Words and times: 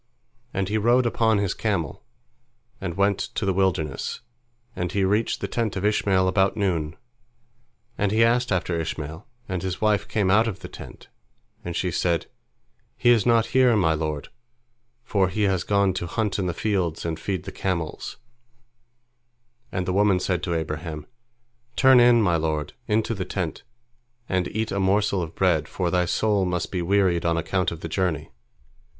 And 0.51 0.67
he 0.67 0.79
rode 0.79 1.05
upon 1.05 1.37
his 1.37 1.53
camel, 1.53 2.03
and 2.81 2.97
went 2.97 3.19
to 3.19 3.45
the 3.45 3.53
wilderness, 3.53 4.21
and 4.75 4.91
he 4.91 5.03
reached 5.03 5.41
the 5.41 5.47
tent 5.47 5.75
of 5.75 5.85
Ishmael 5.85 6.27
about 6.27 6.57
noon. 6.57 6.95
And 7.99 8.11
he 8.11 8.23
asked 8.23 8.51
after 8.51 8.79
Ishmael, 8.79 9.27
and 9.47 9.61
his 9.61 9.79
wife 9.79 10.07
came 10.07 10.31
out 10.31 10.47
of 10.47 10.61
the 10.61 10.67
tent, 10.67 11.09
and 11.63 11.75
she 11.75 11.91
said, 11.91 12.25
"He 12.97 13.11
is 13.11 13.27
not 13.27 13.45
here, 13.53 13.75
my 13.75 13.93
lord, 13.93 14.29
for 15.03 15.29
he 15.29 15.43
has 15.43 15.63
gone 15.63 15.93
to 15.93 16.07
hunt 16.07 16.39
in 16.39 16.47
the 16.47 16.53
fields 16.55 17.05
and 17.05 17.19
feed 17.19 17.43
the 17.43 17.51
camels," 17.51 18.17
and 19.71 19.85
the 19.85 19.93
woman 19.93 20.19
said 20.19 20.41
to 20.41 20.55
Abraham, 20.55 21.05
"Turn 21.75 21.99
in, 21.99 22.23
my 22.23 22.37
lord, 22.37 22.73
into 22.87 23.13
the 23.13 23.23
tent, 23.23 23.61
and 24.27 24.47
eat 24.47 24.71
a 24.71 24.79
morsel 24.79 25.21
of 25.21 25.35
bread, 25.35 25.67
for 25.67 25.91
thy 25.91 26.05
soul 26.05 26.43
must 26.43 26.71
be 26.71 26.81
wearied 26.81 27.23
on 27.23 27.37
account 27.37 27.69
of 27.69 27.81
the 27.81 27.87
journey." 27.87 28.31